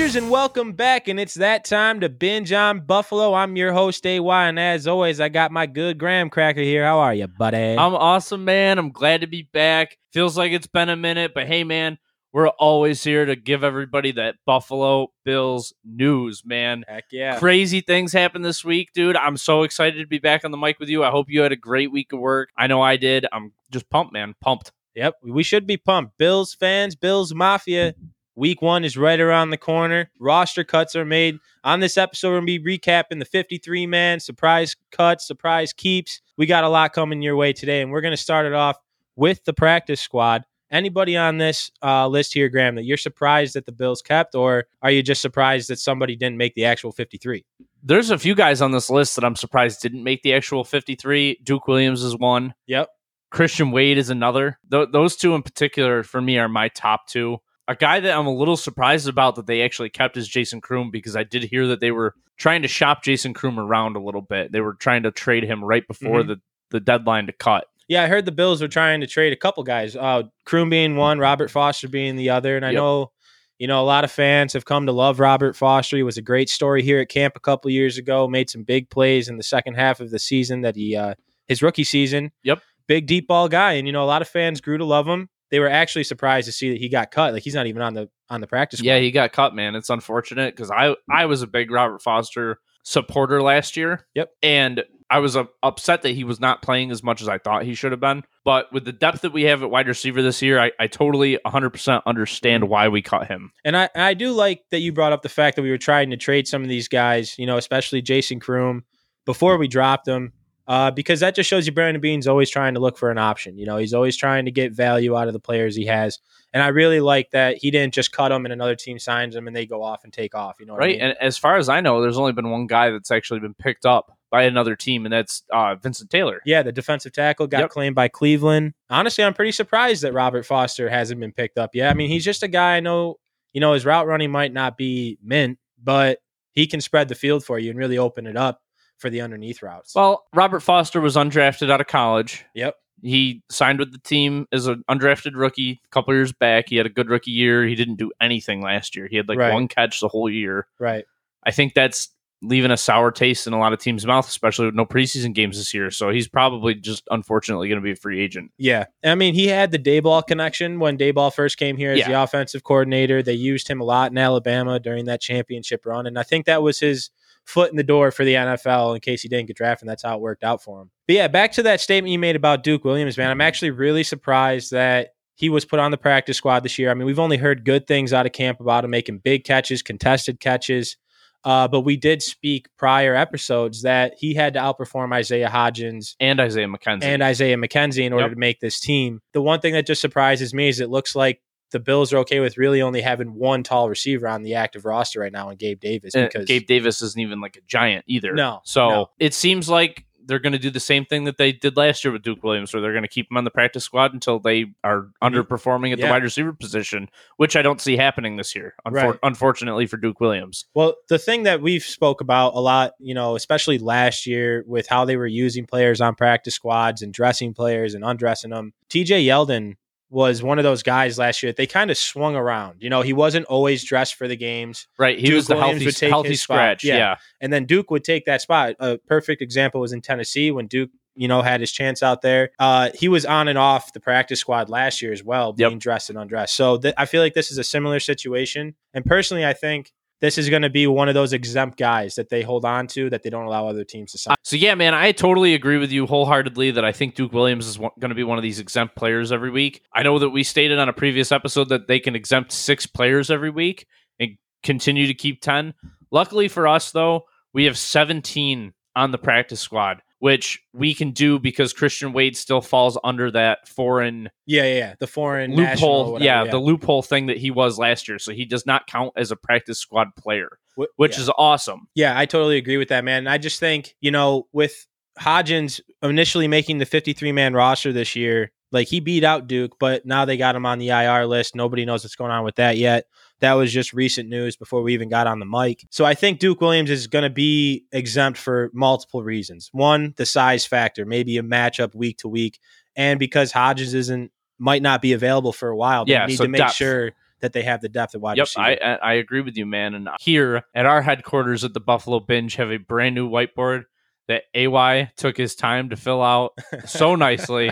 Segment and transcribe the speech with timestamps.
[0.00, 1.08] bingers, and welcome back.
[1.08, 3.34] And it's that time to binge on Buffalo.
[3.34, 6.84] I'm your host, AY, and as always, I got my good graham cracker here.
[6.84, 7.76] How are you, buddy?
[7.76, 8.78] I'm awesome, man.
[8.78, 9.98] I'm glad to be back.
[10.12, 11.98] Feels like it's been a minute, but hey, man,
[12.32, 16.84] we're always here to give everybody that Buffalo Bills news, man.
[16.88, 17.38] Heck yeah.
[17.38, 19.16] Crazy things happened this week, dude.
[19.16, 21.04] I'm so excited to be back on the mic with you.
[21.04, 22.50] I hope you had a great week of work.
[22.56, 23.26] I know I did.
[23.32, 24.34] I'm just pumped, man.
[24.40, 24.72] Pumped.
[24.94, 26.16] Yep, we should be pumped.
[26.18, 27.94] Bills fans, Bills Mafia.
[28.40, 30.10] Week one is right around the corner.
[30.18, 31.38] Roster cuts are made.
[31.62, 36.22] On this episode, we're going to be recapping the 53 man surprise cuts, surprise keeps.
[36.38, 38.78] We got a lot coming your way today, and we're going to start it off
[39.14, 40.44] with the practice squad.
[40.70, 44.64] Anybody on this uh, list here, Graham, that you're surprised that the Bills kept, or
[44.80, 47.44] are you just surprised that somebody didn't make the actual 53?
[47.82, 51.40] There's a few guys on this list that I'm surprised didn't make the actual 53.
[51.44, 52.54] Duke Williams is one.
[52.68, 52.88] Yep.
[53.30, 54.58] Christian Wade is another.
[54.70, 57.36] Th- those two in particular, for me, are my top two.
[57.70, 60.90] A guy that I'm a little surprised about that they actually kept is Jason Croom
[60.90, 64.22] because I did hear that they were trying to shop Jason Croom around a little
[64.22, 64.50] bit.
[64.50, 66.26] They were trying to trade him right before Mhm.
[66.26, 67.66] the, the deadline to cut.
[67.86, 69.94] Yeah, I heard the Bills were trying to trade a couple guys.
[69.94, 72.76] Uh, Croom being one, Robert Foster being the other, and I Yep.
[72.76, 73.12] know,
[73.60, 75.96] you know, a lot of fans have come to love Robert Foster.
[75.96, 78.26] He was a great story here at camp a couple years ago.
[78.26, 81.14] Made some big plays in the second half of the season that he, uh,
[81.46, 82.32] his rookie season.
[82.42, 82.62] Yep.
[82.88, 85.28] big deep ball guy, and you know, a lot of fans grew to love him.
[85.50, 87.32] They were actually surprised to see that he got cut.
[87.32, 88.80] Like he's not even on the on the practice.
[88.80, 89.02] Yeah, squad.
[89.02, 89.74] he got cut, man.
[89.74, 94.06] It's unfortunate because I I was a big Robert Foster supporter last year.
[94.14, 94.30] Yep.
[94.42, 97.64] And I was uh, upset that he was not playing as much as I thought
[97.64, 98.22] he should have been.
[98.44, 101.38] But with the depth that we have at wide receiver this year, I, I totally
[101.44, 103.50] 100% understand why we cut him.
[103.64, 106.10] And I, I do like that you brought up the fact that we were trying
[106.10, 108.84] to trade some of these guys, you know, especially Jason Croom,
[109.26, 110.32] before we dropped them,
[110.70, 113.58] uh, because that just shows you Brandon Beane's always trying to look for an option.
[113.58, 116.20] You know, he's always trying to get value out of the players he has.
[116.52, 119.48] And I really like that he didn't just cut them and another team signs them
[119.48, 120.58] and they go off and take off.
[120.60, 120.92] You know what I Right.
[121.00, 121.00] mean?
[121.08, 123.84] And as far as I know, there's only been one guy that's actually been picked
[123.84, 126.40] up by another team, and that's uh, Vincent Taylor.
[126.46, 127.70] yeah, the defensive tackle got Yep.
[127.70, 128.74] claimed by Cleveland.
[128.88, 131.90] Honestly, I'm pretty surprised that Robert Foster hasn't been picked up yet.
[131.90, 133.16] I mean, he's just a guy I know,
[133.52, 136.18] you know, his route running might not be mint, but
[136.52, 138.60] he can spread the field for you and really open it up
[139.00, 139.94] for the underneath routes.
[139.94, 142.44] Well, Robert Foster was undrafted out of college.
[142.54, 142.76] yep.
[143.02, 146.66] He signed with the team as an undrafted rookie a couple years back.
[146.68, 147.64] He had a good rookie year.
[147.66, 149.08] He didn't do anything last year.
[149.10, 149.54] He had like Right.
[149.54, 150.66] one catch the whole year.
[150.78, 151.06] Right.
[151.42, 152.10] I think that's
[152.42, 155.56] leaving a sour taste in a lot of teams' mouth, especially with no preseason games
[155.56, 155.90] this year.
[155.90, 158.50] So he's probably just unfortunately going to be a free agent.
[158.58, 158.84] Yeah.
[159.02, 162.08] I mean, he had the Daboll connection when Daboll first came here as Yeah.
[162.08, 163.22] the offensive coordinator.
[163.22, 166.06] They used him a lot in Alabama during that championship run.
[166.06, 167.08] And I think that was his
[167.50, 169.82] foot in the door for the NFL in case he didn't get drafted.
[169.82, 170.90] And that's how it worked out for him.
[171.06, 173.30] But yeah, back to that statement you made about Duke Williams, man.
[173.30, 176.90] I'm actually really surprised that he was put on the practice squad this year.
[176.90, 179.82] I mean, we've only heard good things out of camp about him making big catches,
[179.82, 180.96] contested catches.
[181.42, 186.38] Uh, but we did speak prior episodes that he had to outperform Isaiah Hodgins And
[186.38, 187.02] Isaiah McKenzie.
[187.04, 188.32] and Isaiah McKenzie in order Yep.
[188.34, 189.20] to make this team.
[189.32, 192.40] The one thing that just surprises me is it looks like the Bills are okay
[192.40, 195.80] with really only having one tall receiver on the active roster right now, and Gabe
[195.80, 196.14] Davis.
[196.14, 198.34] And Because Gabe Davis isn't even like a giant either.
[198.34, 199.10] No, So no.
[199.18, 202.12] it seems like they're going to do the same thing that they did last year
[202.12, 204.66] with Duke Williams, where they're going to keep him on the practice squad until they
[204.84, 206.06] are underperforming at Yeah.
[206.06, 209.18] the wide receiver position, which I don't see happening this year, unfor- Right.
[209.24, 210.66] unfortunately for Duke Williams.
[210.74, 214.86] well, the thing that we've spoke about a lot, you know, especially last year with
[214.86, 218.72] how they were using players on practice squads and dressing players and undressing them.
[218.88, 219.74] TJ Yeldon
[220.10, 222.82] was one of those guys last year that they kind of swung around.
[222.82, 224.88] You know, he wasn't always dressed for the games.
[224.98, 225.18] Right.
[225.18, 226.84] He Duke was the Williams healthy, healthy scratch.
[226.84, 226.96] Yeah.
[226.96, 227.16] yeah.
[227.40, 228.74] and then Duke would take that spot.
[228.80, 232.50] A perfect example was in Tennessee when Duke, you know, had his chance out there.
[232.58, 235.68] Uh, he was on and off the practice squad last year as well, Yep.
[235.70, 236.56] being dressed and undressed.
[236.56, 238.74] So th- I feel like this is a similar situation.
[238.92, 242.28] And personally, I think this is going to be one of those exempt guys that
[242.28, 244.36] they hold on to that they don't allow other teams to sign.
[244.42, 247.78] So yeah, man, I totally agree with you wholeheartedly that I think Duke Williams is
[247.78, 249.82] going to be one of these exempt players every week.
[249.94, 253.30] I know that we stated on a previous episode that they can exempt six players
[253.30, 253.86] every week
[254.18, 255.74] and continue to keep ten.
[256.10, 261.38] Luckily for us, though, we have seventeen on the practice squad, which we can do
[261.38, 264.94] because Christian Wade still falls under that foreign Yeah, yeah, yeah.
[265.00, 266.12] The foreign loophole.
[266.12, 268.18] whatever, yeah, the loophole thing that he was last year.
[268.18, 270.58] So he does not count as a practice squad player,
[270.96, 271.22] which yeah.
[271.22, 271.88] is awesome.
[271.94, 273.26] Yeah, I totally agree with that, man.
[273.26, 274.86] I just think, you know, with
[275.18, 280.04] Hodgins initially making the 53 man roster this year, like he beat out Duke, but
[280.04, 281.56] now they got him on the IR list.
[281.56, 283.06] Nobody knows what's going on with that yet.
[283.40, 285.86] That was just recent news before we even got on the mic.
[285.90, 289.70] So I think Duke Williams is going to be exempt for multiple reasons.
[289.72, 292.58] One, the size factor, maybe a matchup week to week,
[292.96, 296.04] and because Hodgins isn't might not be available for a while.
[296.04, 296.74] They Yeah, need so to make depth.
[296.74, 298.66] sure that they have the depth at wide Yep, receiver.
[298.66, 299.94] I I I agree with you, man.
[299.94, 303.84] And here at our headquarters at the Buffalo Binge have a brand new whiteboard
[304.28, 306.52] that AY took his time to fill out
[306.86, 307.70] so nicely.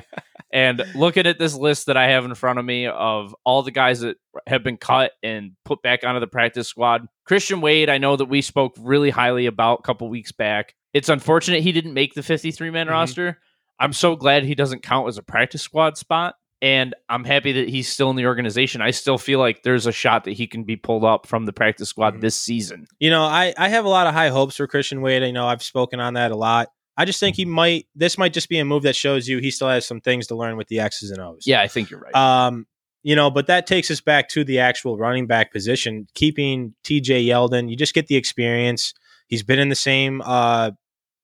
[0.52, 3.70] And looking at this list that I have in front of me of all the
[3.70, 4.16] guys that
[4.46, 8.26] have been cut and put back onto the practice squad, Christian Wade, I know that
[8.26, 10.74] we spoke really highly about a couple weeks back.
[10.94, 12.90] It's unfortunate he didn't make the 53 man Mhm.
[12.92, 13.38] roster.
[13.78, 16.34] I'm so glad he doesn't count as a practice squad spot.
[16.60, 18.80] And I'm happy that he's still in the organization.
[18.82, 21.52] I still feel like there's a shot that he can be pulled up from the
[21.52, 22.20] practice squad Mhm.
[22.20, 22.86] this season.
[22.98, 25.22] You know, I, I have a lot of high hopes for Christian Wade.
[25.22, 26.68] I know I've spoken on that a lot.
[26.98, 27.86] I just think he might.
[27.94, 30.34] This might just be a move that shows you he still has some things to
[30.34, 31.44] learn with the X's and O's.
[31.46, 32.14] Yeah, I think you're right.
[32.14, 32.66] Um,
[33.04, 36.08] you know, but that takes us back to the actual running back position.
[36.14, 38.94] Keeping TJ Yeldon, you just get the experience.
[39.28, 40.72] He's been in the same uh,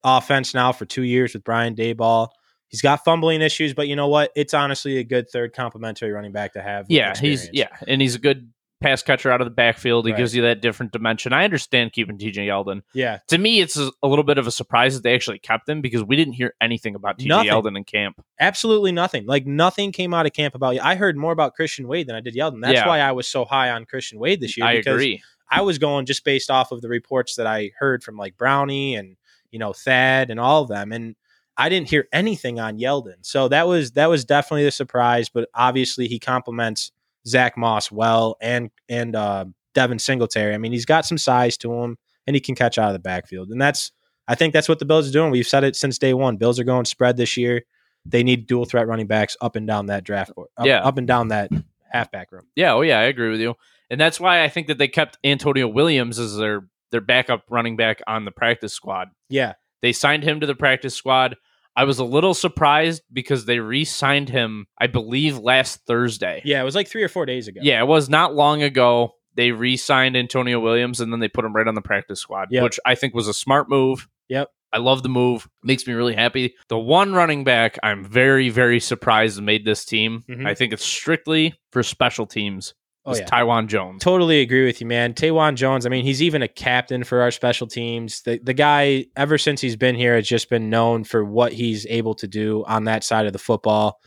[0.05, 2.29] offense now for two years with Brian Daboll.
[2.69, 4.31] He's got fumbling issues, but you know what?
[4.37, 6.87] It's honestly a good third complementary running back to have.
[6.89, 8.49] yeah, he's yeah, and he's a good
[8.85, 10.07] pass catcher out of the backfield.
[10.07, 10.19] He Right.
[10.19, 11.33] gives you that different dimension.
[11.33, 12.83] I understand keeping TJ Yeldon.
[12.93, 13.19] yeah.
[13.29, 15.81] To me, it's a, a little bit of a surprise that they actually kept him
[15.81, 17.47] because we didn't hear anything about TJ.
[17.49, 18.23] Yeldon in camp.
[18.41, 19.27] absolutely nothing.
[19.27, 20.75] Like nothing came out of camp about.
[20.75, 20.81] You.
[20.83, 22.61] I heard more about Christian Wade than I did Yeldon.
[22.63, 22.87] That's Yeah.
[22.89, 24.67] why I was so high on Christian Wade this year.
[24.67, 25.23] I because agree.
[25.51, 28.97] I was going just based off of the reports that I heard from like Brownie
[28.97, 29.17] and
[29.51, 31.15] you know Thad and all of them, and
[31.57, 33.19] I didn't hear anything on Yeldon.
[33.23, 35.29] So that was that was definitely a surprise.
[35.29, 36.91] But obviously he complements
[37.27, 39.45] Zach Moss well and and uh,
[39.75, 40.55] Devin Singletary.
[40.55, 42.99] I mean he's got some size to him and he can catch out of the
[42.99, 43.93] backfield, and that's
[44.27, 45.31] I think that's what the Bills are doing.
[45.31, 46.37] We've said it since day one.
[46.39, 47.63] Bills are going spread this year.
[48.07, 50.83] They need dual threat running backs up and down that draft board, up, Yeah.
[50.83, 51.51] up and down that
[51.91, 52.47] halfback room.
[52.57, 53.55] Yeah, oh yeah, I agree with you.
[53.91, 57.77] And that's why I think that they kept Antonio Williams as their their backup running
[57.77, 59.09] back on the practice squad.
[59.29, 61.37] Yeah, They signed him to the practice squad.
[61.77, 66.41] I was a little surprised because they re-signed him, I believe, last Thursday.
[66.45, 66.61] yeah.
[66.61, 67.61] It was like three or four days ago.
[67.63, 69.15] Yeah, it was not long ago.
[69.37, 72.63] They re-signed Antonio Williams and then they put him right on the practice squad, Yep.
[72.63, 74.07] which I think was a smart move.
[74.29, 74.49] Yep.
[74.73, 75.49] I love the move.
[75.63, 76.55] Makes me really happy.
[76.69, 80.23] The one running back I'm very, very surprised made this team.
[80.29, 80.47] Mhm.
[80.47, 82.75] I think it's strictly for special teams.
[83.07, 83.25] Oh yeah.
[83.25, 84.03] Taiwan Jones.
[84.03, 85.13] Totally agree with you, man.
[85.13, 88.23] Taiwan Jones, I mean, he's even a captain for our special teams.
[88.23, 91.87] The the guy, ever since he's been here, has just been known for what he's
[91.87, 94.01] able to do on that side of the football.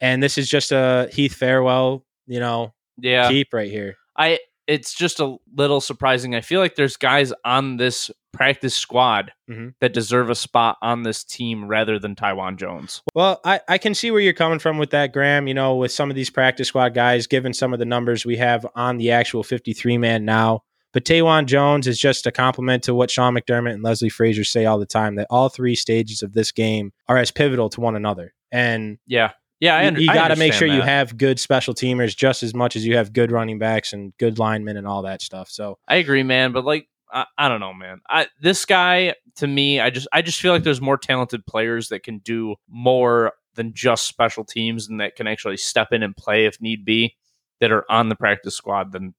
[0.00, 3.28] And this is just a Heath Farwell, you know, Yeah.
[3.28, 3.96] keep right here.
[4.16, 6.34] I it's just a little surprising.
[6.34, 9.74] I feel like there's guys on this practice squad Mhm.
[9.80, 13.00] that deserve a spot on this team rather than Taiwan Jones.
[13.14, 15.46] Well, I, I can see where you're coming from with that, Graham.
[15.46, 18.36] You know, with some of these practice squad guys, given some of the numbers we
[18.38, 20.62] have on the actual 53 man now.
[20.92, 24.64] But Taiwan Jones is just a compliment to what Sean McDermott and Leslie Frazier say
[24.64, 27.96] all the time that all three stages of this game are as pivotal to one
[27.96, 28.32] another.
[28.52, 29.32] And Yeah.
[29.64, 32.42] Yeah, I you, you got to make sure understand you have good special teamers just
[32.42, 35.48] as much as you have good running backs and good linemen and all that stuff.
[35.48, 36.52] So, I agree, man.
[36.52, 38.02] But like, I, I don't know, man.
[38.06, 41.88] I this guy to me, I just I just feel like there's more talented players
[41.88, 46.14] that can do more than just special teams and that can actually step in and
[46.14, 47.16] play if need be
[47.60, 49.14] that are on the practice squad than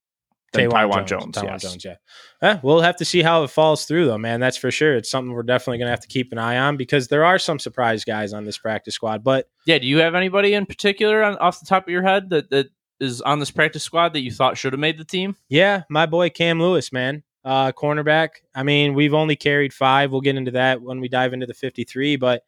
[0.56, 1.36] Taiwan Jones.
[1.36, 1.62] Taiwan yes.
[1.62, 1.96] Jones, yeah.
[2.42, 4.40] Eh, we'll have to see how it falls through, though, man.
[4.40, 4.96] That's for sure.
[4.96, 7.40] It's something we're definitely going to have to keep an eye on because there are
[7.40, 9.24] some surprise guys on this practice squad.
[9.24, 9.80] But Yeah.
[9.80, 12.68] Do you have anybody in particular on, off the top of your head that that
[13.00, 15.36] is on this practice squad that you thought should have made the team?
[15.50, 18.30] yeah, my boy Cam Lewis, man, uh, cornerback.
[18.54, 20.12] I mean, we've only carried five.
[20.12, 22.16] We'll get into that when we dive into the 53.
[22.16, 22.44] But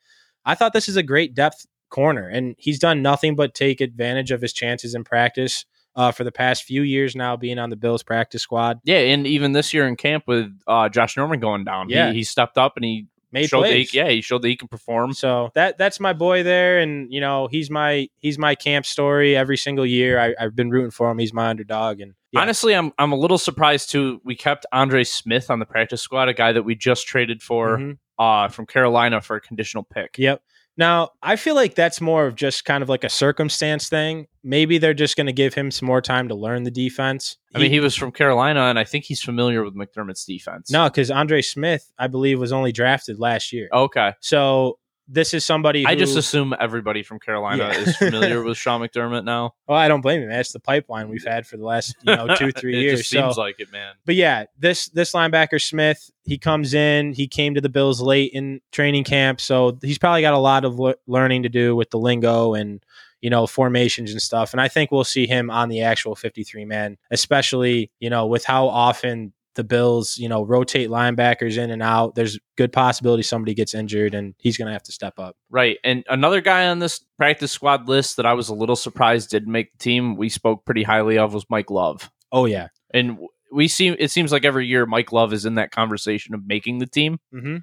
[0.46, 4.32] I thought this is a great depth corner, and he's done nothing but take advantage
[4.32, 5.66] of his chances in practice.
[5.98, 9.26] Uh, for the past few years now, being on the Bills practice squad, Yeah, and
[9.26, 12.12] even this year in camp with uh, Josh Norman going down, Yeah.
[12.12, 13.90] he, he stepped up and he made showed plays.
[13.90, 15.12] he, yeah he showed that he can perform.
[15.14, 19.36] So that that's my boy there, and you know he's my he's my camp story
[19.36, 20.20] every single year.
[20.20, 21.18] I, I've been rooting for him.
[21.18, 24.22] He's my underdog, and yeah, Honestly, I'm I'm a little surprised too.
[24.24, 27.78] We kept Andre Smith on the practice squad, a guy that we just traded for
[27.80, 27.98] Mhm.
[28.20, 30.16] uh, from Carolina for a conditional pick.
[30.20, 30.44] Yep.
[30.78, 34.28] Now I feel like that's more of just kind of like a circumstance thing.
[34.44, 37.38] Maybe they're just going to give him some more time to learn the defense.
[37.54, 40.70] I mean, he was from Carolina, and I think he's familiar with McDermott's defense.
[40.72, 43.68] no, because Andre Smith, I believe, was only drafted last year.
[43.74, 44.14] okay.
[44.22, 45.84] So this is somebody.
[45.84, 47.80] Who, I just assume everybody from Carolina Yeah.
[47.80, 49.54] is familiar with Sean McDermott now.
[49.68, 50.30] well, I don't blame him.
[50.30, 53.08] That's the pipeline we've had for the last you know two three it years.
[53.08, 53.94] So seems like it, man.
[54.06, 57.14] but yeah, this this linebacker Smith, he comes in.
[57.14, 60.66] He came to the Bills late in training camp, so he's probably got a lot
[60.66, 62.84] of le- learning to do with the lingo and
[63.22, 64.54] you know formations and stuff.
[64.54, 68.46] And I think we'll see him on the actual 53 man, especially you know with
[68.46, 72.16] how often the Bills you know rotate linebackers in and out.
[72.16, 75.36] There's good possibility somebody gets injured and he's going to have to step up.
[75.50, 75.78] Right.
[75.84, 79.52] And another guy on this practice squad list that I was a little surprised didn't
[79.52, 82.10] make the team, we spoke pretty highly of, was Mike Love.
[82.32, 82.70] Oh yeah.
[82.94, 83.18] And
[83.52, 86.80] we see it seems like every year Mike Love is in that conversation of making
[86.80, 87.20] the team.
[87.32, 87.58] hmm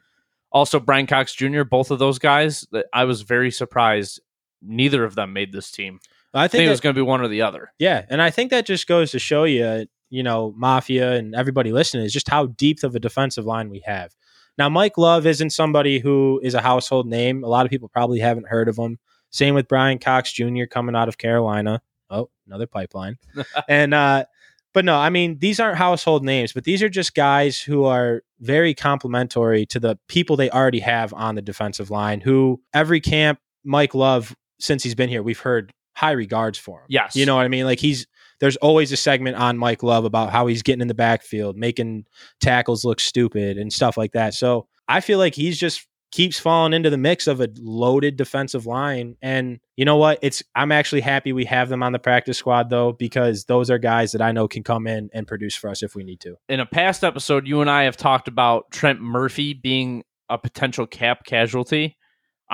[0.52, 4.20] Also, Brian Cox Jr., both of those guys, that I was very surprised
[4.62, 6.00] neither of them made this team.
[6.32, 7.72] I I think think it was going to be one or the other.
[7.78, 11.72] yeah, and I think that just goes to show you, you know, Mafia and everybody
[11.72, 14.14] listening is just how deep of a defensive line we have.
[14.56, 17.42] Now, Mike Love isn't somebody who is a household name.
[17.42, 18.98] A lot of people probably haven't heard of him.
[19.30, 20.66] Same with Brian Cox Jr.
[20.70, 21.82] coming out of Carolina.
[22.10, 23.18] Oh, another pipeline.
[23.68, 24.26] and uh
[24.72, 28.22] but no, I mean these aren't household names, but these are just guys who are
[28.38, 32.20] very complimentary to the people they already have on the defensive line.
[32.20, 36.86] Who every camp, Mike Love, since he's been here, we've heard high regards for him.
[36.88, 37.16] Yes.
[37.16, 37.64] you know what I mean.
[37.64, 38.06] Like he's
[38.44, 42.04] there's always a segment on Mike Love about how he's getting in the backfield, making
[42.42, 44.34] tackles look stupid and stuff like that.
[44.34, 48.66] So I feel like he's just keeps falling into the mix of a loaded defensive
[48.66, 49.16] line.
[49.22, 50.18] And you know what?
[50.20, 53.78] It's I'm actually happy we have them on the practice squad though, because those are
[53.78, 56.36] guys that I know can come in and produce for us if we need to.
[56.50, 60.86] In a past episode, you and I have talked about Trent Murphy being a potential
[60.86, 61.96] cap casualty.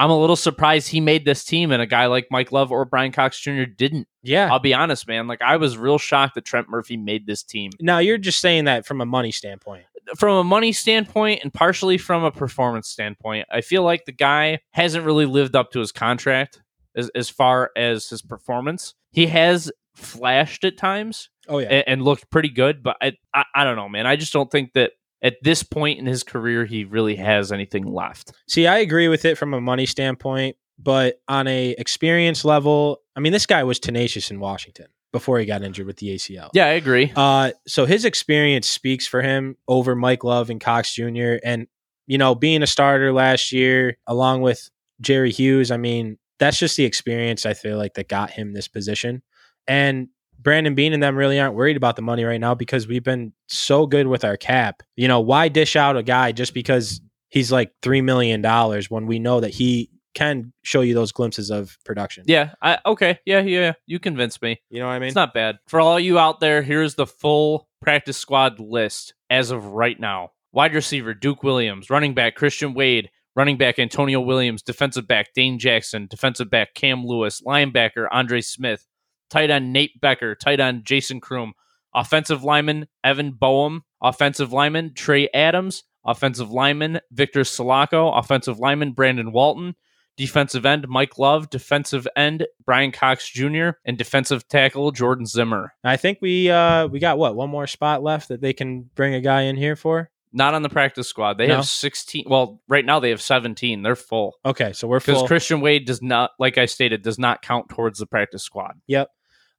[0.00, 2.86] I'm a little surprised he made this team and a guy like Mike Love or
[2.86, 3.64] Brian Cox Jr.
[3.64, 4.08] didn't.
[4.22, 4.48] Yeah.
[4.50, 5.26] I'll be honest, man.
[5.26, 7.70] Like I was real shocked that Trent Murphy made this team.
[7.80, 9.84] Now you're just saying that from a money standpoint.
[10.16, 14.60] From a money standpoint and partially from a performance standpoint, I feel like the guy
[14.70, 16.62] hasn't really lived up to his contract
[16.96, 18.94] as, as far as his performance.
[19.12, 21.68] He has flashed at times Oh yeah.
[21.68, 24.06] and, and looked pretty good, but I, I I don't know, man.
[24.06, 27.84] I just don't think that at this point in his career he really has anything
[27.84, 28.32] left.
[28.48, 33.20] See, I agree with it from a money standpoint, but on a experience level, I
[33.20, 36.50] mean, this guy was tenacious in Washington before he got injured with the ACL.
[36.54, 37.12] Yeah, I agree.
[37.14, 41.36] Uh, so his experience speaks for him over Mike Love and Cox Jr.
[41.44, 41.66] And
[42.06, 44.68] you know, being a starter last year along with
[45.00, 48.68] Jerry Hughes, I mean, that's just the experience I feel like that got him this
[48.68, 49.22] position.
[49.68, 50.08] And
[50.42, 53.32] Brandon Beane and them really aren't worried about the money right now because we've been
[53.48, 54.82] so good with our cap.
[54.96, 59.06] You know, why dish out a guy just because he's like three million dollars when
[59.06, 62.24] we know that he can show you those glimpses of production?
[62.26, 63.18] Yeah, I okay.
[63.24, 63.72] Yeah, yeah.
[63.86, 64.60] You convinced me.
[64.70, 65.08] You know what I mean?
[65.08, 65.58] It's not bad.
[65.68, 70.30] For all you out there, here's the full practice squad list as of right now.
[70.52, 75.58] Wide receiver Duke Williams, running back Christian Wade, running back Antonio Williams, defensive back Dane
[75.58, 78.86] Jackson, defensive back Cam Lewis, linebacker Andre Smith,
[79.30, 81.54] tight end Nate Becker, tight end Jason Croom,
[81.94, 89.32] offensive lineman Evan Boehm, offensive lineman Trey Adams, offensive lineman Victor Salako, offensive lineman Brandon
[89.32, 89.74] Walton,
[90.16, 95.72] defensive end Mike Love, defensive end Brian Cox Jr., and defensive tackle Jordan Zimmer.
[95.84, 99.14] I think we uh we got what one more spot left that they can bring
[99.14, 100.10] a guy in here for.
[100.32, 101.38] Not on the practice squad.
[101.38, 101.56] They No?
[101.56, 102.26] have 16.
[102.28, 103.82] Well, right now they have 17.
[103.82, 104.36] They're full.
[104.44, 105.24] Okay, so we're Because.
[105.26, 108.74] Christian Wade does not, like I stated, does not count towards the practice squad.
[108.86, 109.08] Yep.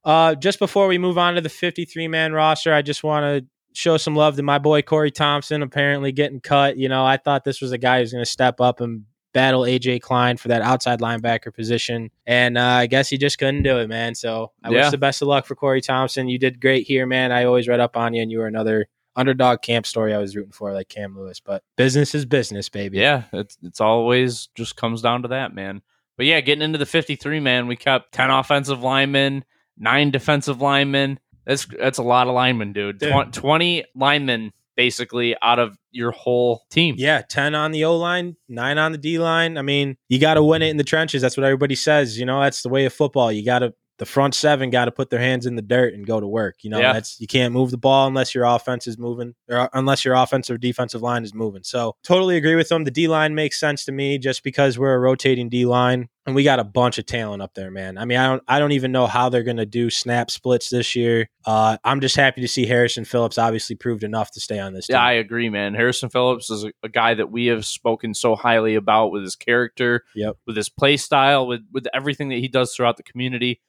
[0.04, 3.46] Uh, just before we move on to the 53 man roster, I just want to
[3.74, 5.62] show some love to my boy Corey Thompson.
[5.62, 6.76] Apparently getting cut.
[6.76, 9.62] You know, I thought this was a guy who's going to step up and battle
[9.62, 13.78] AJ Klein for that outside linebacker position, and uh, I guess he just couldn't do
[13.78, 14.14] it, man.
[14.14, 14.82] So I Yeah.
[14.82, 16.28] wish the best of luck for Corey Thompson.
[16.28, 17.32] You did great here, man.
[17.32, 20.34] I always read up on you, and you were another underdog camp story I was
[20.36, 21.40] rooting for, like Cam Lewis.
[21.40, 22.98] But business is business, baby.
[22.98, 25.80] Yeah, it's it's always just comes down to that, man.
[26.18, 29.44] But yeah, getting into the 53 man, we kept 10 offensive linemen,
[29.78, 31.18] nine defensive linemen.
[31.46, 32.98] That's that's a lot of linemen, dude.
[32.98, 33.32] Dude.
[33.32, 36.94] Tw- 20 linemen basically out of your whole team.
[36.98, 39.58] Yeah, 10 on the O line, nine on the D line.
[39.58, 41.22] I mean, you got to win it in the trenches.
[41.22, 42.18] That's what everybody says.
[42.18, 43.30] You know, that's the way of football.
[43.30, 46.04] You got to, the front seven got to put their hands in the dirt and
[46.04, 46.56] go to work.
[46.64, 46.92] You know, Yeah.
[46.92, 50.54] that's, you can't move the ball unless your offense is moving or unless your offensive
[50.54, 51.62] or defensive line is moving.
[51.62, 52.82] So totally agree with them.
[52.82, 56.34] The D line makes sense to me just because we're a rotating D line and
[56.34, 57.96] we got a bunch of talent up there, man.
[57.96, 60.68] I mean, I don't, I don't even know how they're going to do snap splits
[60.68, 61.28] this year.
[61.46, 64.88] Uh, I'm just happy to see Harrison Phillips obviously proved enough to stay on this
[64.88, 64.94] team.
[64.94, 65.74] Yeah, I agree, man.
[65.74, 69.36] Harrison Phillips is a, a guy that we have spoken so highly about with his
[69.36, 70.38] character, Yep.
[70.46, 73.60] with his play style, with with everything that he does throughout the community.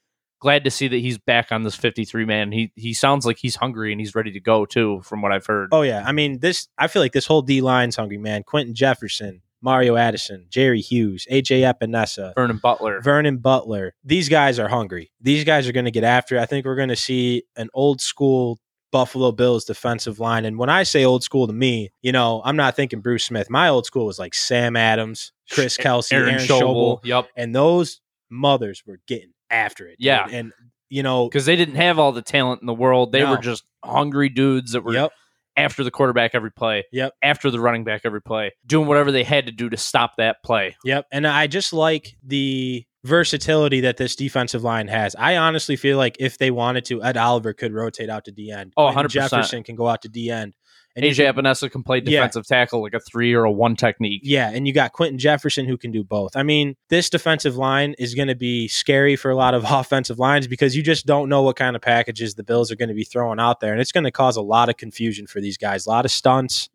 [0.44, 2.52] Glad to see that he's back on this 53 man.
[2.52, 5.46] He he sounds like he's hungry and he's ready to go too, from what I've
[5.46, 5.70] heard.
[5.72, 6.68] Oh yeah, I mean this.
[6.78, 8.44] I feel like this whole D line's hungry, man.
[8.44, 13.00] Quentin Jefferson, Mario Addison, Jerry Hughes, AJ Epenesa, Vernon Butler.
[13.00, 13.94] Vernon Butler.
[14.04, 15.12] These guys are hungry.
[15.22, 16.36] These guys are going to get after.
[16.36, 16.42] it.
[16.42, 18.60] I think we're going to see an old school
[18.92, 20.44] Buffalo Bills defensive line.
[20.44, 23.50] And when I say old school to me, you know, I'm not thinking Bruce Smith.
[23.50, 26.62] My old school was like Sam Adams, Chris Kelsay, Aaron, Aaron, Schobel.
[26.62, 27.28] Schobel, Yep.
[27.38, 29.98] and those mothers were getting after it.
[30.00, 30.06] dude.
[30.06, 30.28] Yeah.
[30.30, 30.52] and
[30.90, 33.12] you know, Because they didn't have all the talent in the world.
[33.12, 33.32] They No.
[33.32, 35.12] were just hungry dudes that were yep,
[35.58, 37.14] after the quarterback every play, Yep.
[37.24, 40.44] after the running back every play, doing whatever they had to do to stop that
[40.44, 40.76] play.
[40.84, 41.06] Yep.
[41.12, 45.16] And I just like the versatility that this defensive line has.
[45.18, 48.52] I honestly feel like if they wanted to, Ed Oliver could rotate out to D
[48.52, 48.74] end.
[48.78, 49.12] Oh, Quentin 100%.
[49.12, 50.54] Jefferson can go out to D end.
[50.96, 52.20] And AJ Epenesa can play Yeah.
[52.20, 54.22] defensive tackle like a three or a one technique.
[54.24, 56.36] Yeah, and you got Quentin Jefferson who can do both.
[56.36, 60.20] I mean, this defensive line is going to be scary for a lot of offensive
[60.20, 62.96] lines because you just don't know what kind of packages the Bills are going to
[62.96, 65.58] be throwing out there, and it's going to cause a lot of confusion for these
[65.58, 65.86] guys.
[65.86, 66.70] A lot of stunts.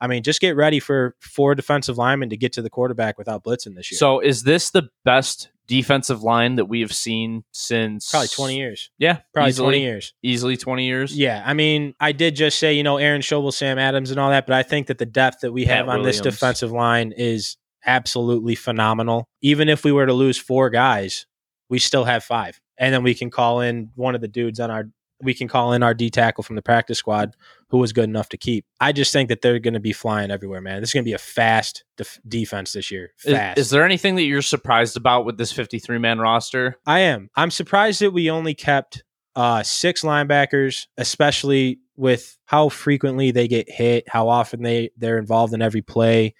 [0.00, 3.42] I mean, just get ready for four defensive linemen to get to the quarterback without
[3.42, 3.98] blitzing this year.
[3.98, 8.90] So is this the best defensive line that we have seen since probably twenty years.
[8.98, 10.14] Yeah, Probably easily, twenty years.
[10.22, 11.16] easily twenty years.
[11.16, 14.30] Yeah, I mean, I did just say you know Aaron Schobel, Sam Adams, and all
[14.30, 17.12] that, but I think that the depth that we Pat have on this defensive line
[17.16, 17.56] is
[17.86, 19.28] absolutely phenomenal.
[19.42, 21.26] Even if we were to lose four guys,
[21.68, 24.70] we still have five, and then we can call in one of the dudes on
[24.70, 24.88] our.
[25.22, 27.34] We can call in our D tackle from the practice squad,
[27.74, 28.64] who was good enough to keep.
[28.80, 30.78] I just think that they're going to be flying everywhere, man.
[30.78, 33.12] This is going to be a fast def- defense this year.
[33.24, 36.76] Is, is there anything that you're surprised about with this 53 man roster?
[36.86, 37.30] I am.
[37.34, 39.02] I'm surprised that we only kept
[39.34, 45.52] uh, six linebackers, especially with how frequently they get hit, how often they they're involved
[45.52, 46.36] in every play.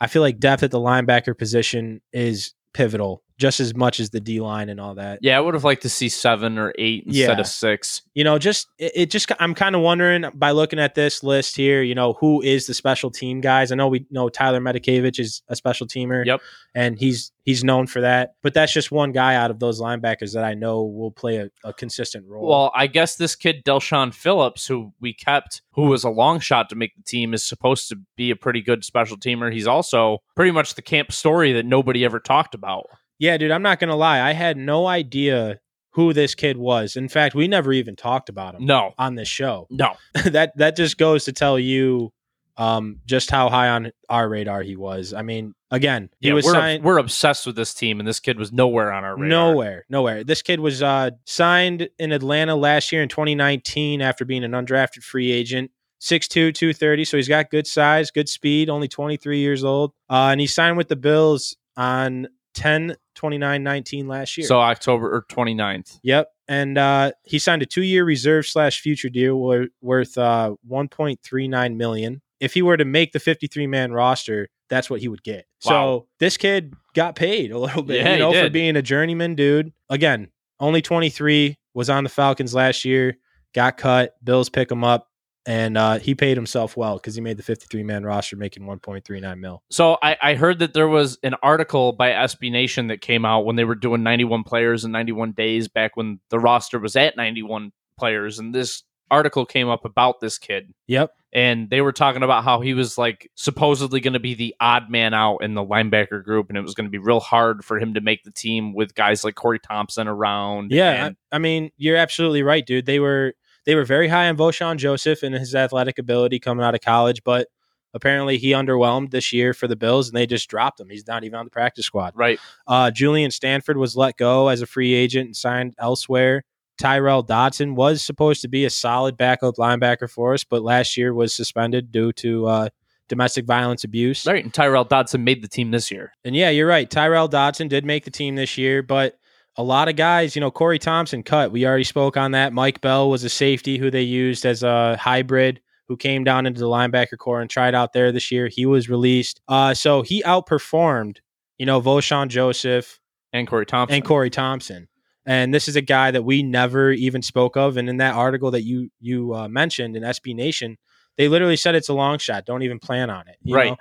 [0.00, 4.20] I feel like depth at the linebacker position is pivotal, just as much as the
[4.20, 5.18] D line and all that.
[5.20, 7.40] Yeah, I would have liked to see seven or eight instead Yeah.
[7.40, 8.02] of six.
[8.14, 11.54] You know, just it, it just I'm kind of wondering by looking at this list
[11.56, 13.70] here, you know, who is the special team guys?
[13.70, 16.24] I know we know Tyler Matakevich is a special teamer.
[16.24, 16.40] Yep.
[16.74, 18.34] And he's he's known for that.
[18.42, 21.50] But that's just one guy out of those linebackers that I know will play a,
[21.64, 22.48] a consistent role.
[22.48, 26.68] Well, I guess this kid Del'Shawn Phillips, who we kept, who was a long shot
[26.70, 29.52] to make the team, is supposed to be a pretty good special teamer.
[29.52, 32.86] He's also pretty much the camp story that nobody ever talked about.
[33.18, 34.20] Yeah, dude, I'm not gonna lie.
[34.20, 35.60] I had no idea
[35.92, 36.96] who this kid was.
[36.96, 39.66] In fact, we never even talked about him No, on this show.
[39.70, 39.94] no,
[40.26, 42.12] that that just goes to tell you
[42.58, 45.12] um, just how high on our radar he was.
[45.12, 48.20] I mean, again, he yeah, was we're signed we're obsessed with this team, and this
[48.20, 49.28] kid was nowhere on our radar.
[49.28, 50.24] nowhere, nowhere.
[50.24, 55.02] This kid was uh, signed in Atlanta last year in 2019 after being an undrafted
[55.02, 55.70] free agent.
[55.98, 59.92] 6'2", 230, so he's got good size, good speed, only 23 years old.
[60.10, 64.46] Uh, and he signed with the Bills on 10 29 19 last year.
[64.46, 65.98] So October or 29th.
[66.02, 66.28] Yep.
[66.48, 72.22] And uh, he signed a two-year reserve slash future deal wor- worth uh, 1.39 million.
[72.38, 75.46] If he were to make the 53-man roster, that's what he would get.
[75.64, 75.70] Wow.
[75.70, 79.34] So this kid got paid a little bit, Yeah, you know, for being a journeyman
[79.34, 79.72] dude.
[79.90, 80.28] Again,
[80.60, 83.18] only 23, was on the Falcons last year,
[83.54, 84.14] got cut.
[84.24, 85.08] Bills pick him up,
[85.46, 89.62] and uh, he paid himself well because he made the 53-man roster, making 1.39 mil.
[89.70, 93.44] So I, I heard that there was an article by SB Nation that came out
[93.44, 97.16] when they were doing 91 players in 91 days back when the roster was at
[97.16, 100.72] 91 players, and this article came up about this kid.
[100.88, 101.12] Yep.
[101.32, 104.90] and they were talking about how he was like supposedly going to be the odd
[104.90, 107.78] man out in the linebacker group, and it was going to be real hard for
[107.78, 110.72] him to make the team with guys like Corey Thompson around.
[110.72, 112.86] Yeah, and- I, I mean, you're absolutely right, dude.
[112.86, 113.34] They were
[113.66, 117.22] they were very high on Vosean Joseph and his athletic ability coming out of college,
[117.24, 117.48] but
[117.92, 120.88] apparently he underwhelmed this year for the Bills, and they just dropped him.
[120.88, 122.12] He's not even on the practice squad.
[122.14, 122.38] right.
[122.66, 126.44] Uh, Julian Stanford was let go as a free agent and signed elsewhere.
[126.78, 131.12] Tyrel Dodson was supposed to be a solid backup linebacker for us, but last year
[131.14, 132.68] was suspended due to uh,
[133.08, 134.26] domestic violence abuse.
[134.26, 136.12] Right, and Tyrel Dodson made the team this year.
[136.24, 136.88] And yeah, you're right.
[136.88, 139.18] Tyrel Dodson did make the team this year, but
[139.58, 141.50] a lot of guys, you know, Corey Thompson cut.
[141.52, 142.52] We already spoke on that.
[142.52, 146.60] Mike Bell was a safety who they used as a hybrid who came down into
[146.60, 148.48] the linebacker core and tried out there this year.
[148.48, 149.40] He was released.
[149.48, 151.18] Uh, so he outperformed,
[151.58, 152.98] you know, Vosean Joseph
[153.32, 153.96] And Corey Thompson.
[153.96, 154.88] and Corey Thompson.
[155.24, 157.76] And this is a guy that we never even spoke of.
[157.76, 160.76] And in that article that you you uh, mentioned in SB Nation,
[161.16, 162.46] they literally said it's a long shot.
[162.46, 163.36] Don't even plan on it.
[163.42, 163.70] you Right.
[163.70, 163.76] know?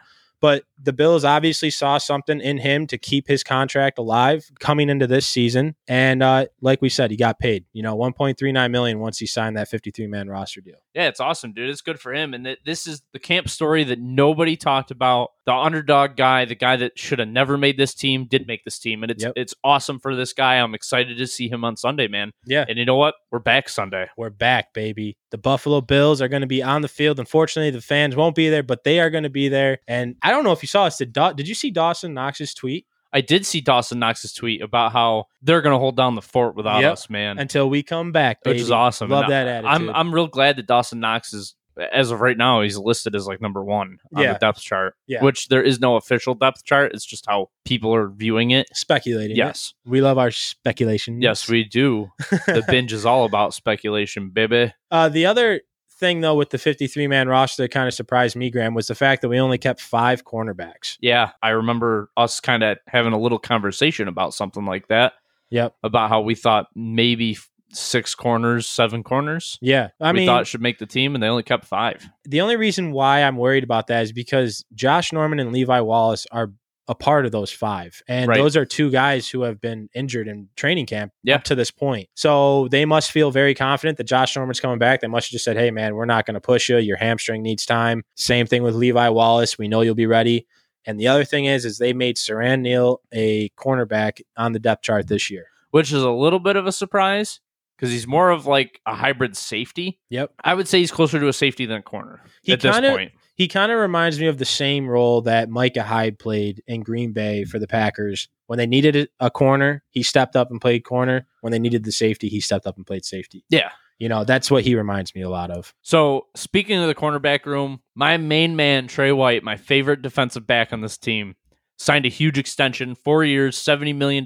[0.46, 5.08] But the Bills obviously saw something in him to keep his contract alive coming into
[5.08, 5.76] this season.
[5.88, 7.66] And uh, like we said, he got paid.
[7.74, 10.76] You know, 1.39 million once he signed that 53 man roster deal.
[10.94, 11.72] Yeah, it's awesome, dude.
[11.72, 12.36] It's good for him.
[12.36, 15.32] And th- this is the camp story that nobody talked about.
[15.46, 18.80] The underdog guy, the guy that should have never made this team, did make this
[18.80, 19.04] team.
[19.04, 19.34] And it's Yep.
[19.36, 20.56] it's awesome for this guy.
[20.56, 22.32] I'm excited to see him on Sunday, man.
[22.46, 22.66] Yeah.
[22.68, 23.14] And you know what?
[23.32, 24.08] We're back Sunday.
[24.18, 25.18] We're back, baby.
[25.30, 27.20] The Buffalo Bills are going to be on the field.
[27.20, 29.78] Unfortunately, the fans won't be there, but they are going to be there.
[29.88, 30.98] And I don't know if you saw this.
[30.98, 32.88] Did, Daw- did you see Dawson Knox's tweet?
[33.14, 36.56] I did see Dawson Knox's tweet about how they're going to hold down the fort
[36.56, 36.92] without Yep.
[36.92, 38.56] us, man, Until we come back, baby.
[38.56, 39.10] which is awesome.
[39.10, 39.90] Love And that I- attitude.
[39.90, 41.56] I'm I'm real glad that Dawson Knox is
[41.92, 44.34] as of right now he's listed as like number one on Yeah.
[44.34, 44.96] the depth chart.
[45.08, 45.24] Yeah.
[45.24, 46.92] Which there is no official depth chart.
[46.94, 48.68] It's just how people are viewing it.
[48.74, 49.36] speculating.
[49.36, 49.74] Yes.
[49.86, 51.22] we love our speculation.
[51.22, 52.10] Yes, we do.
[52.30, 54.74] The binge is all about speculation, baby.
[54.92, 55.62] Uh, the other
[55.98, 58.96] thing though with the 53 man roster that kind of surprised me, Graham, was the
[58.96, 60.98] fact that we only kept five cornerbacks.
[61.00, 65.14] Yeah, I remember us kind of having a little conversation about something like that.
[65.52, 65.76] Yep.
[65.84, 67.38] About how we thought maybe
[67.76, 69.58] six corners, seven corners.
[69.62, 69.90] Yeah.
[70.00, 72.08] I we mean, thought should make the team, and they only kept five.
[72.24, 76.26] the only reason why I'm worried about that is because Josh Norman and Levi Wallace
[76.32, 76.52] are
[76.88, 78.02] a part of those five.
[78.08, 78.38] And Right.
[78.38, 81.34] those are two guys who have been injured in training camp Yeah.
[81.36, 82.10] up to this point.
[82.14, 85.02] So they must feel very confident that Josh Norman's coming back.
[85.02, 86.78] They must have just said, hey, man, we're not going to push you.
[86.78, 88.04] Your hamstring needs time.
[88.16, 89.58] Same thing with Levi Wallace.
[89.58, 90.46] We know you'll be ready.
[90.86, 94.84] And the other thing is, is they made Siran Neal a cornerback on the depth
[94.84, 95.48] chart this year.
[95.72, 97.42] which is a little bit of a surprise
[97.76, 100.00] because he's more of like a hybrid safety.
[100.10, 100.32] Yep.
[100.44, 102.92] I would say he's closer to a safety than a corner He at this kinda-
[102.92, 103.12] point.
[103.38, 107.12] He kind of reminds me of the same role that Micah Hyde played in Green
[107.12, 108.30] Bay for the Packers.
[108.48, 111.28] When they needed a- corner, he stepped up and played corner.
[111.42, 113.44] When they needed the safety, he stepped up and played safety.
[113.50, 113.72] Yeah.
[114.00, 115.74] You know, that's what he reminds me a lot of.
[115.82, 120.72] So speaking of the cornerback room, my main man Tre White, my favorite defensive back
[120.72, 121.36] on this team,
[121.78, 124.24] signed a huge extension, four years, seventy million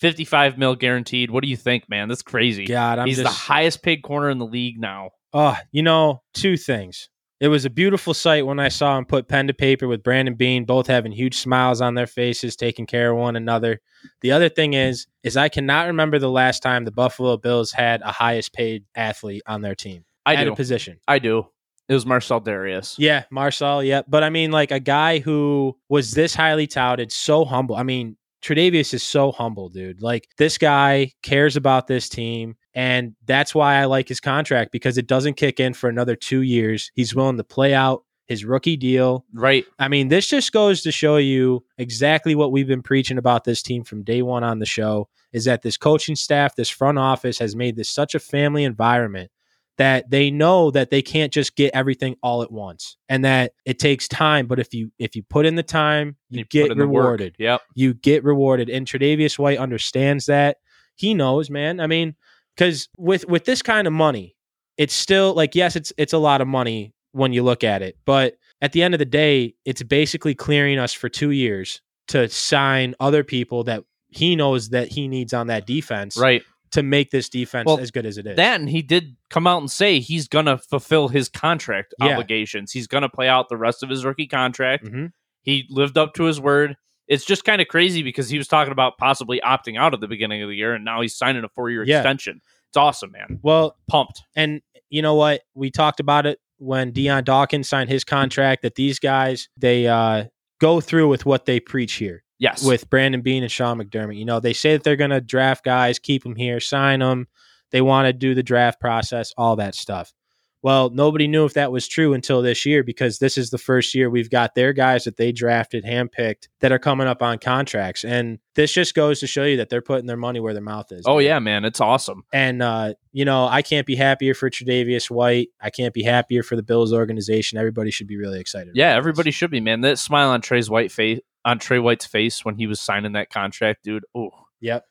[0.00, 1.30] dollars, fifty-five mil guaranteed.
[1.30, 2.08] What do you think, man?
[2.08, 2.66] That's crazy.
[2.66, 5.10] God, I'm He's just the highest paid corner in the league now.
[5.32, 7.08] Oh, you know, two things.
[7.40, 10.34] It was a beautiful sight when I saw him put pen to paper with Brandon
[10.34, 13.80] Beane, both having huge smiles on their faces, taking care of one another.
[14.22, 18.02] The other thing is, is I cannot remember the last time the Buffalo Bills had
[18.02, 20.52] a highest paid athlete on their team I at do.
[20.52, 20.98] a position.
[21.06, 21.46] I do.
[21.88, 22.96] It was Marcell Dareus.
[22.98, 23.84] Yeah, Marcell.
[23.84, 27.76] Yeah, but I mean, like a guy who was this highly touted, so humble.
[27.76, 30.02] I mean, Tre'Davious is so humble, dude.
[30.02, 34.98] Like this guy cares about this team, and that's why I like his contract because
[34.98, 36.90] it doesn't kick in for another two years.
[36.94, 39.24] He's willing to play out his rookie deal.
[39.32, 39.64] Right.
[39.78, 43.62] I mean, this just goes to show you exactly what we've been preaching about this
[43.62, 47.38] team from day one on the show is that this coaching staff, this front office
[47.38, 49.30] has made this such a family environment
[49.78, 53.78] that they know that they can't just get everything all at once and that it
[53.78, 56.78] takes time but if you if you put in the time you, put get in
[56.78, 57.02] the work.
[57.04, 57.60] rewarded Yep.
[57.74, 60.58] you get rewarded and Tre'Davious White understands that
[60.96, 62.14] he knows man i mean
[62.56, 64.36] cuz with with this kind of money
[64.76, 67.96] it's still like yes it's it's a lot of money when you look at it
[68.04, 72.28] but at the end of the day it's basically clearing us for 2 years to
[72.28, 76.42] sign other people that he knows that he needs on that defense Right.
[76.72, 79.46] To make this defense Well, as good as it is That and he did come
[79.46, 82.08] out and say he's gonna fulfill his contract Yeah.
[82.12, 82.72] obligations.
[82.72, 84.84] He's gonna play out the rest of his rookie contract.
[84.84, 85.12] Mhm.
[85.42, 86.76] He lived up to his word.
[87.06, 90.08] It's just kind of crazy because he was talking about possibly opting out at the
[90.08, 91.98] beginning of the year, and now he's signing a four year Yeah.
[91.98, 92.40] extension.
[92.68, 93.38] It's awesome, man.
[93.42, 94.22] well Pumped.
[94.36, 95.42] And you know what?
[95.54, 100.24] We talked about it when Dion Dawkins signed his contract that these guys they uh,
[100.60, 102.64] go through with what they preach here Yes.
[102.64, 104.16] with Brandon Beane and Sean McDermott.
[104.16, 107.26] You know, they say that they're going to draft guys, keep them here, sign them.
[107.70, 110.12] They want to do the draft process, all that stuff.
[110.60, 113.94] Well, nobody knew if that was true until this year because this is the first
[113.94, 118.04] year we've got their guys that they drafted, handpicked, that are coming up on contracts.
[118.04, 120.90] And this just goes to show you that they're putting their money where their mouth
[120.90, 121.04] is.
[121.06, 121.26] oh dude.
[121.26, 121.64] yeah, man.
[121.64, 122.24] It's awesome.
[122.32, 125.50] And uh, you know, I can't be happier for Tre'Davious White.
[125.60, 127.56] I can't be happier for the Bills organization.
[127.56, 128.72] Everybody should be really excited.
[128.74, 128.98] Yeah, about this.
[128.98, 129.82] everybody should be, man.
[129.82, 133.30] That smile on Trey's white face on Tre White's face when he was signing that
[133.30, 134.04] contract, dude.
[134.14, 134.30] Oh,
[134.60, 134.84] Yep.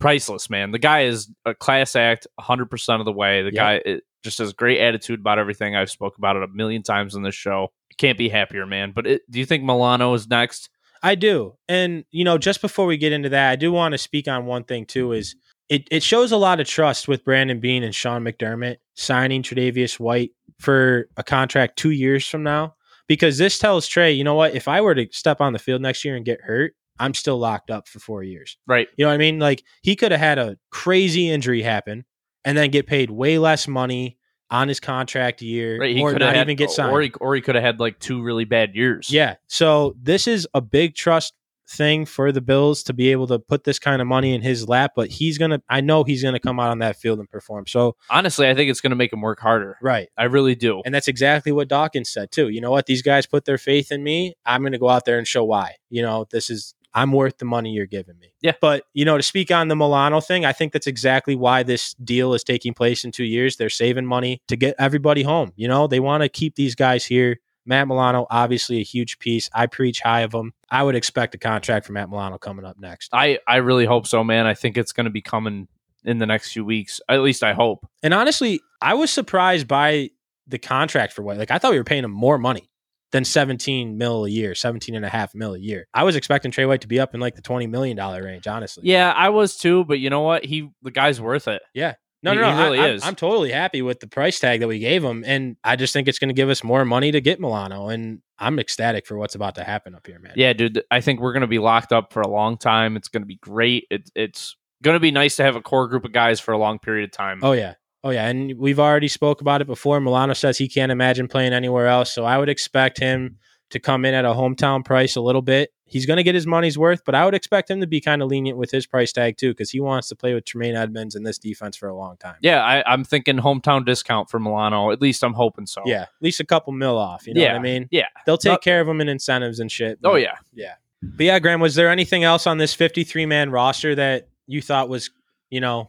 [0.00, 0.70] priceless, man.
[0.70, 3.42] The guy is a class act 100% of the way.
[3.42, 3.54] The Yep.
[3.54, 5.74] guy it just has great attitude about everything.
[5.76, 7.72] I've spoke about it a million times on this show.
[7.98, 8.92] Can't be happier, man.
[8.94, 10.70] But it, do you think Milano is next?
[11.02, 11.54] I do.
[11.68, 14.46] And you know, just before we get into that, I do want to speak on
[14.46, 15.12] one thing too.
[15.12, 15.36] Is
[15.68, 20.00] it it shows a lot of trust with Brandon Beane and Sean McDermott signing Tre'Davious
[20.00, 22.74] White for a contract two years from now.
[23.08, 24.54] Because this tells Tre, you know what?
[24.54, 27.38] If I were to step on the field next year and get hurt, I'm still
[27.38, 28.56] locked up for four years.
[28.66, 28.88] Right.
[28.96, 29.38] You know what I mean?
[29.38, 32.04] Like he could have had a crazy injury happen
[32.44, 34.18] and then get paid way less money
[34.50, 35.94] on his contract year, Right.
[35.94, 36.92] He or not have even get signed.
[36.92, 39.10] Or he, or he could have had like two really bad years.
[39.10, 39.36] Yeah.
[39.46, 41.34] So this is a big trust
[41.68, 44.68] thing for the Bills to be able to put this kind of money in his
[44.68, 47.18] lap, but he's going to, I know he's going to come out on that field
[47.18, 47.66] and perform.
[47.66, 49.76] So, Honestly, I think it's going to make him work harder.
[49.82, 50.08] right.
[50.16, 50.82] I really do.
[50.84, 52.48] And that's exactly what Dawkins said too.
[52.48, 52.86] You know what?
[52.86, 54.34] These guys put their faith in me.
[54.46, 55.76] I'm going to go out there and show why.
[55.90, 58.32] You know, this is, I'm worth the money you're giving me.
[58.40, 58.54] Yeah.
[58.60, 61.92] But, you know, to speak on the Milano thing, I think that's exactly why this
[61.94, 63.56] deal is taking place in two years.
[63.56, 65.52] They're saving money to get everybody home.
[65.54, 67.40] You know, they want to keep these guys here.
[67.68, 69.50] Matt Milano, obviously a huge piece.
[69.52, 70.54] I preach high of him.
[70.70, 73.10] I would expect a contract for Matt Milano coming up next.
[73.12, 74.46] I, I really hope so, man.
[74.46, 75.68] I think it's going to be coming
[76.04, 77.00] in the next few weeks.
[77.08, 77.86] At least I hope.
[78.02, 80.10] And honestly, I was surprised by
[80.46, 81.36] the contract for White.
[81.36, 82.70] Like, I thought we were paying him more money
[83.10, 85.88] than 17 mil a year, 17 and a half mil a year.
[85.92, 88.84] I was expecting Tre White to be up in like the $20 million range, honestly.
[88.86, 90.44] Yeah, I was too, but you know what?
[90.44, 91.62] He the guy's worth it.
[91.74, 91.94] Yeah.
[92.22, 92.56] No, He- no, no.
[92.56, 93.02] he really I, is.
[93.02, 95.92] I'm, I'm totally happy with the price tag that we gave him, and I just
[95.92, 99.16] think it's going to give us more money to get Milano, and I'm ecstatic for
[99.16, 100.32] what's about to happen up here, man.
[100.36, 100.82] Yeah, dude.
[100.90, 102.96] I think we're going to be locked up for a long time.
[102.96, 103.86] It's going to be great.
[103.90, 106.58] It, it's going to be nice to have a core group of guys for a
[106.58, 107.40] long period of time.
[107.42, 107.74] Oh yeah.
[108.04, 108.28] Oh yeah.
[108.28, 110.00] And we've already spoke about it before.
[110.00, 112.12] Milano says he can't imagine playing anywhere else.
[112.12, 113.38] So I would expect him
[113.70, 115.70] to come in at a hometown price a little bit.
[115.84, 118.20] He's going to get his money's worth, but I would expect him to be kind
[118.22, 121.14] of lenient with his price tag too, because he wants to play with Tremaine Edmunds
[121.14, 122.36] in this defense for a long time.
[122.42, 124.90] Yeah, I, I'm thinking hometown discount for Milano.
[124.90, 125.82] At least I'm hoping so.
[125.86, 126.02] Yeah.
[126.02, 127.26] At least a couple mil off.
[127.26, 127.52] You know Yeah.
[127.52, 127.88] what I mean?
[127.90, 128.06] Yeah.
[128.26, 129.98] They'll take Not- care of him in incentives and shit.
[130.04, 130.36] Oh yeah.
[130.54, 130.74] Yeah.
[131.02, 134.88] But yeah, Graham, was there anything else on this 53 man roster that you thought
[134.88, 135.10] was,
[135.48, 135.88] you know,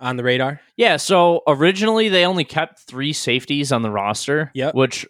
[0.00, 0.60] on the radar?
[0.76, 4.70] Yeah, so originally they only kept three safeties on the roster, Yeah.
[4.72, 5.06] which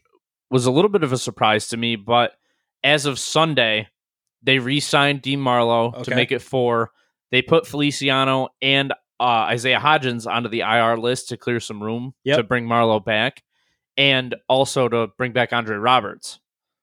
[0.51, 1.97] was a little bit of a surprise to me.
[1.97, 2.33] But
[2.85, 3.89] as of Sunday,
[4.43, 6.03] they re-signed Dean Marlowe Okay.
[6.05, 6.91] to make it four.
[7.31, 12.15] They put Feliciano and uh, Isaiah Hodgins onto the IR list to clear some room
[12.25, 12.37] Yep.
[12.37, 13.43] to bring Marlowe back,
[13.97, 16.39] and also to bring back Andre Roberts.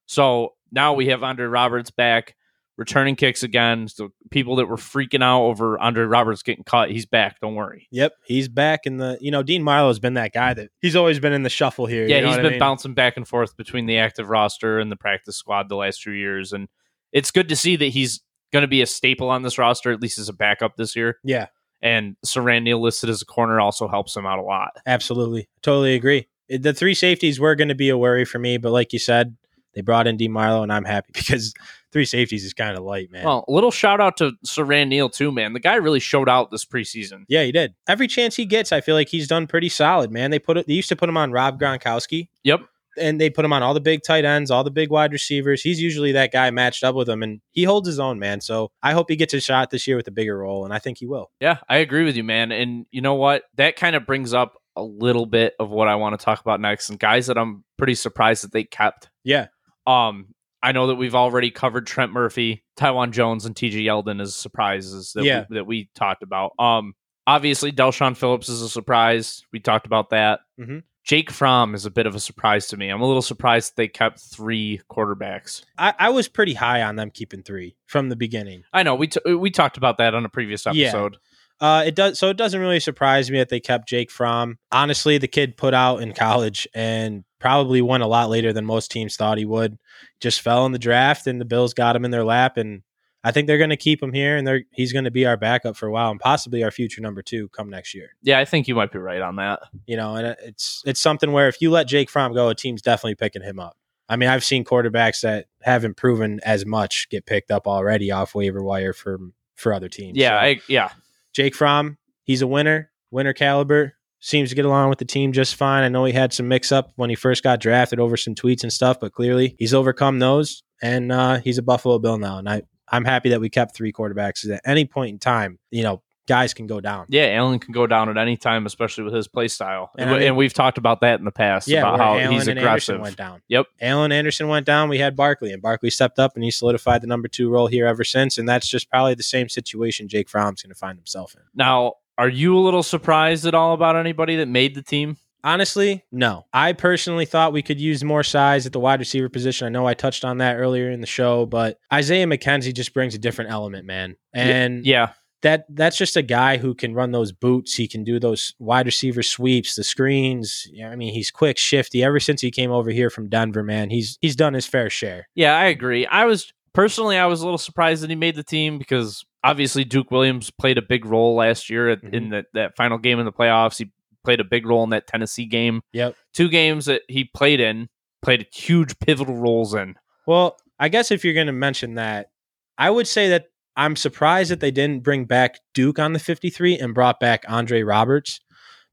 [0.06, 2.36] So now we have Andre Roberts back,
[2.78, 3.88] returning kicks again.
[3.88, 7.40] So people that were freaking out over Andre Roberts getting cut, he's back.
[7.40, 7.88] Don't worry.
[7.92, 9.18] Yep, he's back in the.
[9.22, 12.08] You know, Dean Marlowe's been that guy that he's always been in the shuffle here.
[12.08, 12.60] Yeah, you know he's what I been mean?
[12.60, 16.14] bouncing back and forth between the active roster and the practice squad the last few
[16.14, 16.68] years, and
[17.12, 20.02] it's good to see that he's going to be a staple on this roster, at
[20.02, 21.18] least as a backup this year.
[21.24, 21.48] Yeah,
[21.82, 24.72] And Siran Neal listed as a corner also helps him out a lot.
[24.86, 26.28] absolutely, totally agree.
[26.48, 29.36] The three safeties were going to be a worry for me, but like you said,
[29.76, 31.54] they brought in Dean Marlowe, and I'm happy because
[31.92, 33.26] three safeties is kind of light, man.
[33.26, 35.54] Well, a little shout out to Siran Neal too, man.
[35.54, 37.24] The guy really showed out this preseason.
[37.28, 37.74] yeah, he did.
[37.88, 40.32] Every chance he gets, I feel like he's done pretty solid, man.
[40.32, 40.68] They put it.
[40.68, 42.30] They used to put him on Rob Gronkowski.
[42.44, 42.62] Yep.
[42.98, 45.62] and they put him on all the big tight ends, all the big wide receivers.
[45.62, 48.40] He's usually that guy matched up with him, and he holds his own, man.
[48.42, 50.80] So I hope he gets a shot this year with a bigger role, and I
[50.80, 51.30] think he will.
[51.42, 52.52] Yeah, I agree with you, man.
[52.54, 53.44] And you know what?
[53.56, 56.60] That kind of brings up a little bit of what I want to talk about
[56.62, 59.10] next, and guys that I'm pretty surprised that they kept.
[59.24, 59.48] Yeah,
[59.88, 60.28] Um,
[60.64, 65.14] I know that we've already covered Trent Murphy, Taiwan Jones, and TJ Yeldon as surprises
[65.14, 65.46] that Yeah.
[65.50, 66.54] we, that we talked about.
[66.58, 66.94] Um,
[67.28, 69.44] obviously Del'Shawn Phillips is a surprise.
[69.52, 70.40] We talked about that.
[70.60, 70.84] Mhm.
[71.04, 72.90] Jake Fromm is a bit of a surprise to me.
[72.90, 75.64] I'm a little surprised they kept three quarterbacks.
[75.78, 78.64] I, I was pretty high on them keeping three from the beginning.
[78.74, 81.14] I know we t- we talked about that on a previous episode.
[81.14, 81.20] Yeah.
[81.60, 84.58] Uh, it does so it doesn't really surprise me that they kept Jake Fromm.
[84.72, 88.92] Honestly, the kid put out in college and probably won a lot later than most
[88.92, 89.78] teams thought he would.
[90.20, 92.82] Just fell in the draft, and the Bills got him in their lap, and
[93.24, 95.38] I think they're going to keep him here, and they're he's going to be our
[95.38, 98.10] backup for a while, and possibly our future number two come next year.
[98.22, 99.62] Yeah, I think you might be right on that.
[99.88, 102.82] You know, and it's it's something where if you let Jake Fromm go, a team's
[102.82, 103.78] definitely picking him up.
[104.08, 108.36] I mean, I've seen quarterbacks that haven't proven as much get picked up already off
[108.36, 109.20] waiver wire for
[109.56, 110.18] for other teams.
[110.18, 110.90] Yeah, So, I, yeah.
[111.36, 113.94] Jake Fromm, he's a winner, winner caliber.
[114.22, 115.84] Seems to get along with the team just fine.
[115.84, 118.64] I know he had some mix up when he first got drafted over some tweets
[118.64, 122.40] and stuff, but clearly he's overcome those, and uh, he's a Buffalo Bill now.
[122.40, 124.50] And I I'm happy that we kept three quarterbacks.
[124.50, 127.06] At any point in time, you know, guys can go down.
[127.10, 129.92] Yeah, Allen can go down at any time, especially with his play style.
[129.98, 132.32] And And, I mean- we've talked about that in the past Yeah, about how Allen
[132.32, 132.96] he's and aggressive.
[132.96, 133.42] Anderson went down.
[133.48, 133.66] Yep.
[133.82, 134.90] Allen Anderson went down.
[134.90, 137.86] We had Barkley, and Barkley stepped up, and he solidified the number two role here
[137.86, 138.38] ever since.
[138.38, 141.42] And that's just probably the same situation Jake Fromm's going to find himself in.
[141.54, 145.18] Now, are you a little surprised at all about anybody that made the team?
[145.44, 146.46] Honestly, no.
[146.54, 149.68] I personally thought we could use more size at the wide receiver position.
[149.68, 153.14] I know I touched on that earlier in the show, but Isaiah McKenzie just brings
[153.14, 154.16] a different element, man.
[154.34, 155.10] And Yeah,
[155.46, 157.76] that that's just a guy who can run those boots.
[157.76, 160.68] He can do those wide receiver sweeps, the screens.
[160.74, 162.04] Yeah, I mean, he's quick, shifty.
[162.04, 165.28] Ever since he came over here from Denver, man, he's he's done his fair share.
[165.36, 166.08] yeah, I agree.
[166.08, 169.84] I was personally, I was a little surprised that he made the team because obviously
[169.84, 172.32] Duke Williams played a big role last year at, in mm-hmm.
[172.32, 173.78] that that final game in the playoffs.
[173.78, 173.92] He
[174.24, 175.82] played a big role in that Tennessee game.
[175.94, 176.16] Yep.
[176.34, 177.88] Two games that he played in,
[178.24, 179.94] played huge pivotal roles in.
[180.26, 182.32] Well, I guess if you're going to mention that,
[182.80, 183.46] I would say that
[183.78, 187.84] I'm surprised that they didn't bring back Duke on the 53 and brought back Andre
[187.84, 188.40] Roberts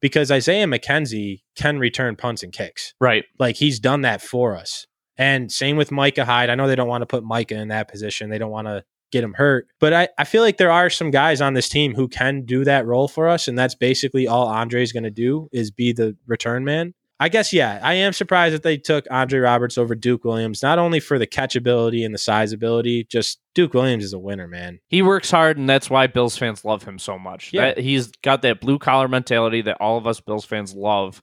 [0.01, 2.95] because Isaiah McKenzie can return punts and kicks.
[3.01, 3.25] Right.
[3.39, 4.87] Like he's done that for us.
[5.17, 6.51] And same with Micah Hyde.
[6.51, 8.31] I know they don't want to put Micah in that position.
[8.31, 9.69] They don't want to get him hurt.
[9.79, 12.65] But I, I feel like there are some guys on this team who can do
[12.65, 13.47] that role for us.
[13.47, 16.95] And that's basically all Andre's going to do is be the return man.
[17.23, 20.81] I guess, yeah, I am surprised that they took Andre Roberts over Duke Williams, not
[20.81, 24.81] only for the catchability and the size ability, just Duke Williams is a winner, man.
[24.89, 27.53] He works hard, and that's why Bills fans love him so much.
[27.53, 27.67] Yeah.
[27.67, 31.23] That, he's got that blue collar mentality that all of us Bills fans love.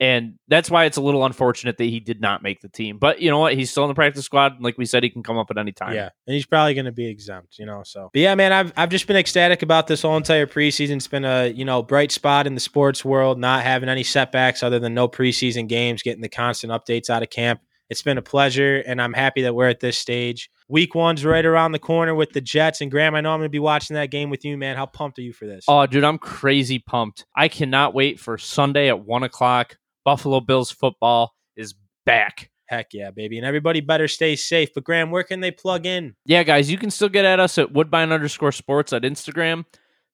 [0.00, 2.98] And that's why it's a little unfortunate that he did not make the team.
[2.98, 3.54] But you know what?
[3.54, 4.54] He's still in the practice squad.
[4.54, 5.94] And like we said, he can come up at any time.
[5.94, 7.82] Yeah, and he's probably going to be exempt, you know.
[7.84, 10.96] So, but yeah, man, I've I've just been ecstatic about this whole entire preseason.
[10.96, 14.62] It's been a you know bright spot in the sports world, not having any setbacks
[14.62, 17.60] other than no preseason games, getting the constant updates out of camp.
[17.90, 20.50] It's been a pleasure, and I'm happy that we're at this stage.
[20.68, 22.82] Week one's right around the corner with the Jets.
[22.82, 24.76] And Graham, I know I'm going to be watching that game with you, man.
[24.76, 25.64] How pumped are you for this?
[25.66, 27.24] Oh, dude, I'm crazy pumped.
[27.34, 29.78] I cannot wait for Sunday at one o'clock.
[30.08, 31.74] Buffalo Bills football is
[32.06, 32.48] back.
[32.64, 33.36] Heck yeah, baby.
[33.36, 34.70] And everybody better stay safe.
[34.74, 36.16] But Graham, where can they plug in?
[36.24, 39.66] Yeah, guys, you can still get at us at Woodbine underscore sports at Instagram.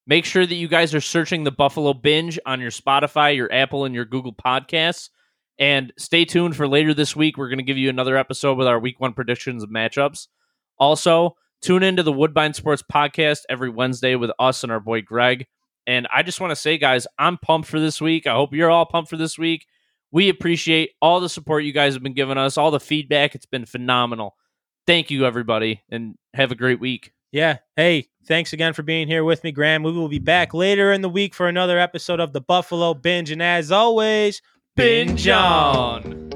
[0.05, 3.85] Make sure that you guys are searching the Buffalo Binge on your Spotify, your Apple,
[3.85, 5.11] and your Google Podcasts.
[5.61, 7.39] And stay tuned for later this week.
[7.39, 10.27] We're going to give you another episode with our week one predictions of matchups.
[10.77, 15.47] Also, tune into the Woodbine Sports Podcast every Wednesday with us and our boy Greg.
[15.87, 18.27] And I just want to say, guys, I'm pumped for this week.
[18.27, 19.67] I hope you're all pumped for this week.
[20.15, 23.35] We appreciate all the support you guys have been giving us, all the feedback.
[23.35, 24.37] It's been phenomenal.
[24.87, 27.13] Thank you, everybody, and have a great week.
[27.33, 27.59] Yeah.
[27.75, 29.83] Hey, thanks again for being here with me, Graham.
[29.83, 33.33] We will be back later in the week for another episode of the Buffalo Binge.
[33.33, 34.41] And as always,
[34.77, 36.31] binge on.